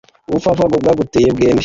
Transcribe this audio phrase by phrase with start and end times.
[0.29, 1.59] ubupfapfa bwaguteye mwembi